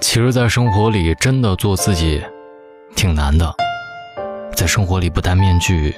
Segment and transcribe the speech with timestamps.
[0.00, 2.22] 其实，在生活里真的做自己，
[2.94, 3.52] 挺难的。
[4.54, 5.94] 在生活里不戴面具，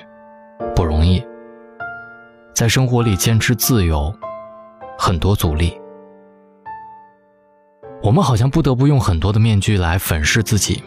[0.74, 1.22] 不容易。
[2.54, 4.12] 在生活里坚持自由，
[4.98, 5.78] 很多阻力。
[8.02, 10.82] 我们好像不得不用很多的面具来粉饰自己，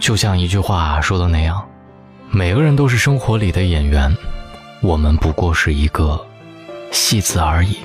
[0.00, 1.64] 就像一句话说的那样：
[2.30, 4.14] 每个人都是生活里的演员，
[4.82, 6.20] 我们不过是一个
[6.90, 7.78] 戏子而已。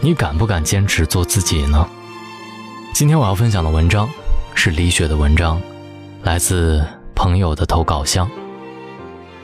[0.00, 1.88] 你敢不敢坚持做自己呢？
[2.94, 4.08] 今天我要分享的文章
[4.54, 5.60] 是李雪的文章，
[6.22, 6.80] 来自
[7.12, 8.30] 朋友的投稿箱。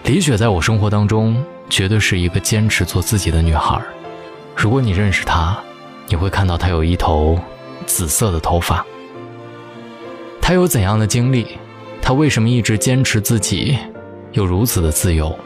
[0.04, 3.82] 李雪在我生活当中绝对是一个坚持做自己的女孩。
[4.54, 5.59] 如果你认识她，
[6.06, 7.40] 你会看到她有一头
[7.86, 8.86] 紫色的头发。
[10.40, 11.59] 她有怎样的经历？
[12.01, 13.76] 她为什么一直坚持自己，
[14.30, 15.37] 又如此的自由？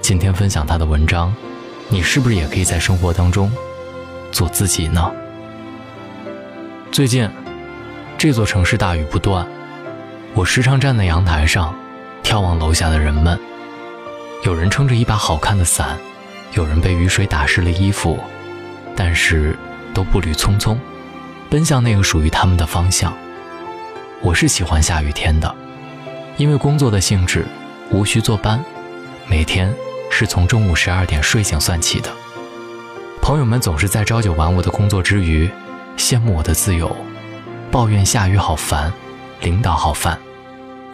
[0.00, 1.34] 今天分享她的文章，
[1.88, 3.50] 你是不是也可以在生活当中
[4.30, 5.12] 做自己呢？
[6.92, 7.26] 最近，
[8.18, 9.46] 这座城市大雨不断，
[10.34, 11.74] 我时常站在阳台上，
[12.22, 13.40] 眺望楼下的人们。
[14.44, 15.98] 有人撑着一把好看的伞，
[16.52, 18.20] 有人被雨水打湿了衣服，
[18.94, 19.56] 但是
[19.94, 20.76] 都步履匆匆，
[21.48, 23.10] 奔向那个属于他们的方向。
[24.20, 25.54] 我是喜欢下雨天的，
[26.36, 27.46] 因为工作的性质
[27.90, 28.62] 无需坐班，
[29.26, 29.74] 每天
[30.10, 32.12] 是从中午十二点睡醒算起的。
[33.22, 35.50] 朋友们总是在朝九晚五的工作之余。
[35.96, 36.94] 羡慕我的自由，
[37.70, 38.92] 抱怨下雨好烦，
[39.40, 40.18] 领导好烦。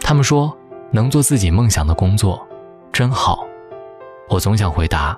[0.01, 0.55] 他们说
[0.91, 2.47] 能做自己梦想的工作，
[2.91, 3.45] 真好。
[4.29, 5.17] 我总想回答，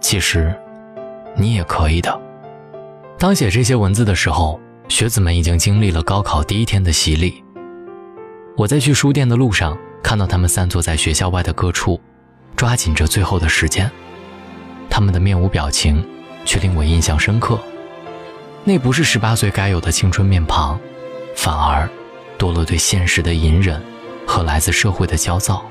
[0.00, 0.54] 其实
[1.34, 2.20] 你也可以的。
[3.18, 7.42] 当写这些文字的时候，学子们已经经历了高考第一天的洗礼。
[8.56, 11.98] 我在去书店的路上，看到他们散坐在学校外的各处，
[12.54, 13.90] 抓紧着最后的时间。
[14.90, 16.06] 他们的面无表情，
[16.44, 17.58] 却令我印象深刻。
[18.64, 20.78] 那不是十八岁该有的青春面庞，
[21.34, 21.88] 反而
[22.38, 23.82] 多了对现实的隐忍
[24.24, 25.64] 和来自社会的焦躁。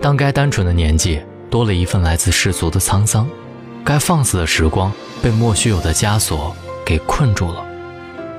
[0.00, 3.26] 当该单纯的年纪多了一份来自世俗的沧桑，
[3.82, 4.92] 该放肆的时光
[5.22, 6.54] 被莫须有的枷锁
[6.84, 7.64] 给困住了，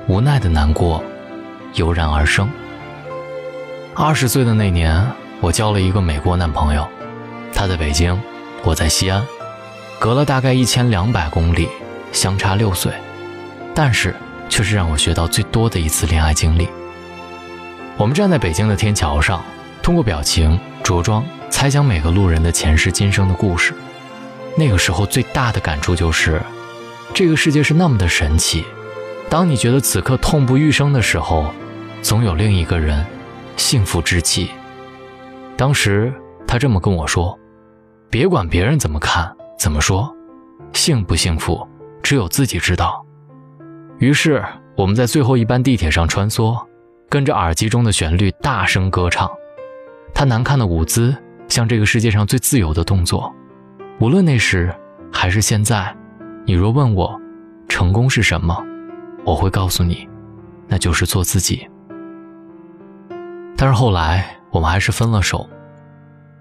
[0.06, 1.02] 无奈的难过
[1.74, 2.48] 油然而生。
[3.92, 5.04] 二十岁的那年，
[5.40, 6.86] 我交了一个美国男朋友，
[7.52, 8.16] 他在北京，
[8.62, 9.26] 我在西安，
[9.98, 11.68] 隔了大概一千两百公里，
[12.12, 12.92] 相差六岁。
[13.76, 14.14] 但是，
[14.48, 16.66] 却是让我学到最多的一次恋爱经历。
[17.98, 19.44] 我们站在北京的天桥上，
[19.82, 23.74] 通过表情、着装猜想每个路人的前世今生的故事。
[24.56, 26.40] 那个时候最大的感触就是，
[27.12, 28.64] 这个世界是那么的神奇。
[29.28, 31.52] 当你觉得此刻痛不欲生的时候，
[32.00, 33.04] 总有另一个人
[33.58, 34.48] 幸福至极。
[35.54, 36.10] 当时
[36.46, 37.38] 他这么跟我说
[38.08, 40.10] ：“别管别人怎么看、怎么说，
[40.72, 41.68] 幸不幸福，
[42.02, 43.04] 只有自己知道。”
[43.98, 44.44] 于是
[44.76, 46.62] 我们在最后一班地铁上穿梭，
[47.08, 49.30] 跟着耳机中的旋律大声歌唱。
[50.14, 51.16] 他难看的舞姿
[51.48, 53.34] 像这个世界上最自由的动作。
[53.98, 54.74] 无论那时
[55.10, 55.94] 还是现在，
[56.44, 57.18] 你若问我
[57.68, 58.62] 成功是什么，
[59.24, 60.06] 我会告诉你，
[60.68, 61.66] 那就是做自己。
[63.56, 65.48] 但是后来我们还是分了手。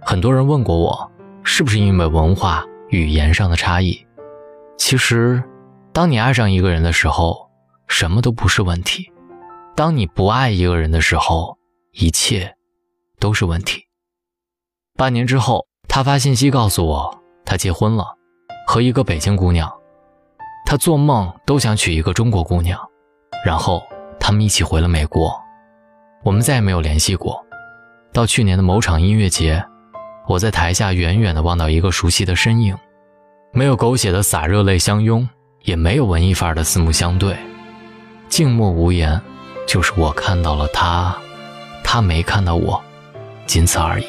[0.02, 1.12] 很多人问过我，
[1.44, 4.06] 是不是因为文化语言上的差异？
[4.78, 5.42] 其实，
[5.94, 7.45] 当你爱上一个人的时候。
[7.88, 9.12] 什么都不是问题。
[9.76, 11.58] 当你不爱一个人的时候，
[11.92, 12.56] 一切
[13.20, 13.84] 都是问题。
[14.96, 18.16] 半年之后，他发信息告诉我，他结婚了，
[18.66, 19.72] 和一个北京姑娘。
[20.66, 22.80] 他做梦都想娶一个中国姑娘。
[23.46, 23.84] 然后
[24.20, 25.38] 他们一起回了美国。
[26.24, 27.46] 我们再也没有联系过。
[28.12, 29.64] 到去年的某场音乐节，
[30.28, 32.76] 我在台下远远地望到一个熟悉的身影，
[33.52, 35.28] 没有狗血的洒热泪相拥，
[35.64, 37.38] 也没有文艺范儿的四目相对。
[38.28, 39.22] 静默无言，
[39.66, 41.16] 就是我看到了他，
[41.84, 42.82] 他没看到我，
[43.46, 44.06] 仅此而已。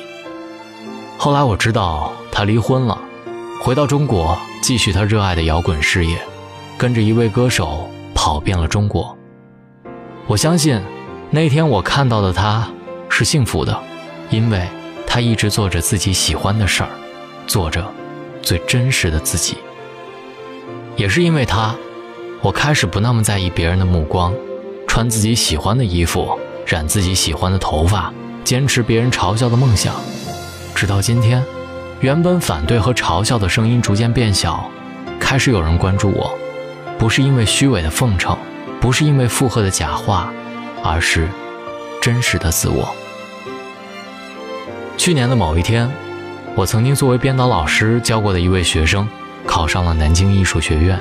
[1.19, 2.99] 后来我知道他离婚了，
[3.63, 6.19] 回到中国继续他热爱的摇滚事业，
[6.77, 9.17] 跟着一位歌手跑遍了中国。
[10.27, 10.83] 我相信，
[11.31, 12.69] 那天我看到的他
[13.09, 13.81] 是幸福的，
[14.31, 14.67] 因为
[15.07, 16.91] 他一直做着自己喜欢的事儿，
[17.47, 17.87] 做着
[18.43, 19.57] 最真实的自己。
[20.97, 21.75] 也是因为他。
[22.47, 24.33] 我开始不那么在意别人的目光，
[24.87, 28.15] 穿自己喜欢的衣服，染自己喜欢的头发，
[28.45, 29.97] 坚持别人嘲笑的梦想。
[30.73, 31.43] 直到今天，
[31.99, 34.71] 原本反对和嘲笑的声音逐渐变小，
[35.19, 36.39] 开始有人关注我，
[36.97, 38.39] 不是因为虚伪的奉承，
[38.81, 40.33] 不是因为附和的假话，
[40.85, 41.29] 而是
[42.01, 42.95] 真实的自我。
[44.97, 45.91] 去年的某一天，
[46.55, 49.09] 我曾经作为编导老师教过的一位学生，
[49.45, 50.97] 考上了南京艺术学院。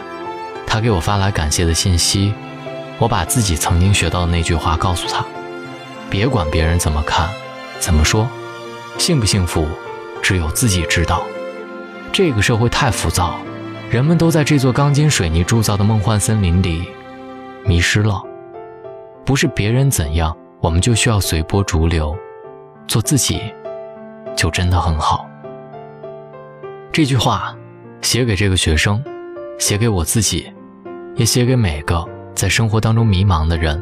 [0.67, 2.33] 他给我发来感谢的信息，
[2.97, 5.25] 我把自己曾经学到的那句话告诉他：
[6.09, 7.29] 别管别人怎么看，
[7.79, 8.27] 怎么说，
[8.97, 9.67] 幸不幸福，
[10.21, 11.23] 只有自己知道。
[12.11, 13.35] 这个社会太浮躁，
[13.89, 16.87] 人们都在这座钢筋水泥铸造的梦幻森林里
[17.65, 18.21] 迷失了。
[19.25, 22.15] 不是别人怎样，我们就需要随波逐流，
[22.87, 23.53] 做自己，
[24.35, 25.27] 就真的很好。
[26.91, 27.55] 这句话，
[28.01, 29.03] 写给这个学生，
[29.57, 30.51] 写给我自己，
[31.15, 32.05] 也写给每个
[32.35, 33.81] 在生活当中迷茫的人。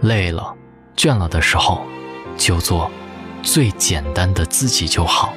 [0.00, 0.54] 累了、
[0.96, 1.82] 倦了的时候，
[2.36, 2.90] 就做
[3.42, 5.32] 最简单的自己就好。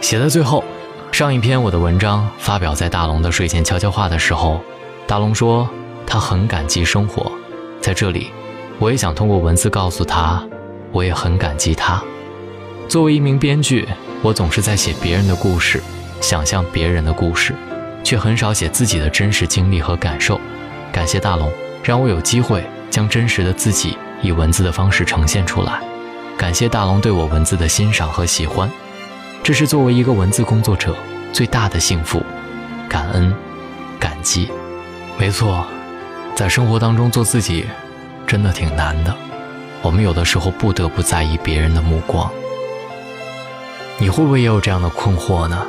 [0.00, 0.64] 写在最后，
[1.12, 4.60] 上一篇我的文章发表在大龙的睡前悄悄话的时候，
[5.06, 5.68] 大龙说
[6.06, 7.30] 他很感激生活。
[7.80, 8.30] 在这里，
[8.78, 10.42] 我也想通过文字告诉他，
[10.92, 12.02] 我也很感激他。
[12.88, 13.86] 作为一名编剧，
[14.22, 15.82] 我总是在写别人的故事。
[16.20, 17.54] 想象别人的故事，
[18.02, 20.40] 却很少写自己的真实经历和感受。
[20.92, 21.52] 感谢大龙，
[21.82, 25.80] 让我有机会将真实的自己以文字的方式呈现出来。
[26.36, 28.70] 感谢大龙对我文字的欣赏和喜欢，
[29.42, 30.96] 这是作为一个文字工作者
[31.32, 32.22] 最大的幸福。
[32.88, 33.32] 感恩，
[33.98, 34.50] 感激。
[35.18, 35.66] 没错，
[36.34, 37.66] 在生活当中做自己，
[38.26, 39.14] 真的挺难的。
[39.82, 42.30] 我们有的时候不得不在意别人的目光。
[43.98, 45.66] 你会不会也有这样的困惑呢？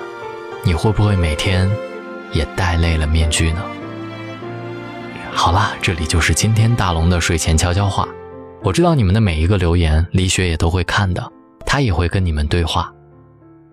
[0.64, 1.70] 你会不会每天
[2.34, 3.62] 也戴累了面具呢？
[5.34, 8.08] 好啦，这里就是今天大龙的睡前悄悄话。
[8.64, 11.32] 我知道你们的每一个留言，李雪也都会看的，
[11.66, 12.92] 他也会跟你们对话。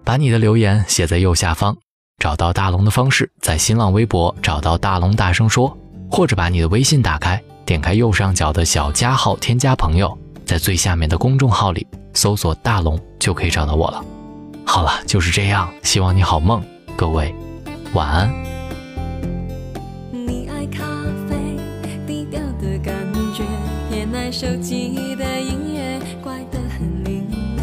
[0.04, 1.76] 把你的留言写在右下方，
[2.18, 5.76] 找到大龙的方式，在新浪微博找到大龙大声说，
[6.10, 10.16] 或者把你的微信打开，点开右上角的小加号，添加朋友，
[10.46, 14.02] 在最下面的公众号里搜索大龙，就可以找到我了。
[14.64, 16.62] 好了，就是这样，希望你好梦。
[16.96, 17.34] 各位，
[17.94, 18.30] 晚安。
[20.12, 20.84] 你爱咖
[21.28, 21.56] 啡，
[22.06, 22.94] 低调的感
[23.34, 23.44] 觉，
[23.90, 27.26] 偏爱手机的音乐，怪得很另
[27.56, 27.62] 类。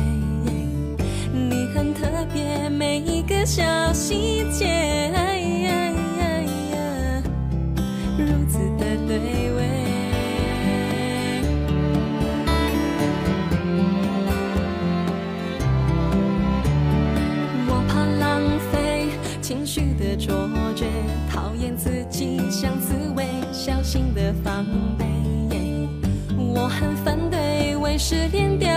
[1.31, 3.63] 你很特别，每一个小
[3.93, 4.65] 细节，
[27.97, 28.74] 是点点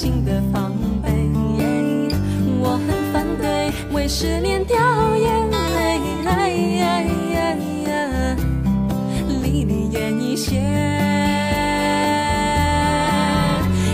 [0.00, 1.10] 心的防备。
[2.58, 4.74] 我很反对为失恋掉
[5.14, 6.00] 眼泪，
[9.42, 10.56] 离你远一些。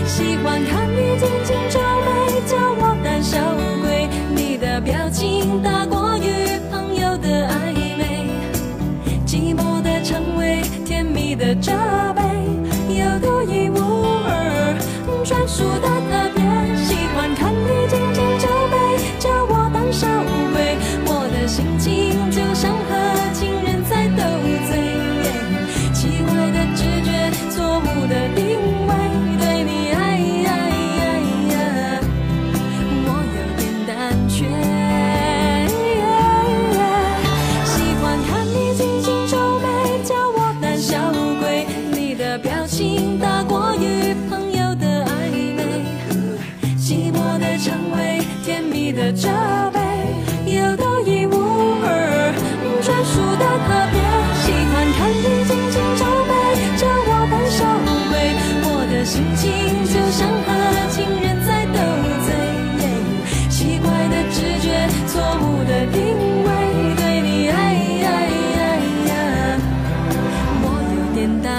[0.05, 2.07] 喜欢看你紧紧皱眉，
[2.45, 3.37] 叫我胆小
[3.81, 4.07] 鬼。
[4.33, 8.29] 你的表情大过于朋友的暧昧，
[9.25, 11.53] 寂寞的称谓，甜蜜的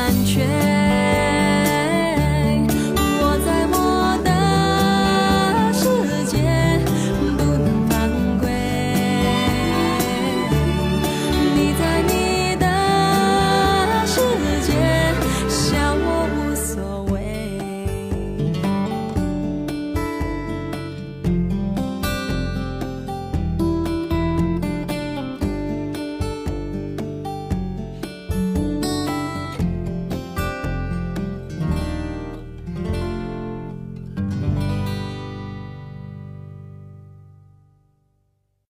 [0.09, 0.58] 感觉